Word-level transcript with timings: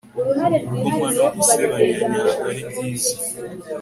Gukoma 0.73 1.07
no 1.15 1.23
gusebanyanyago 1.35 2.29
ari 2.49 2.61
byiza 2.69 3.13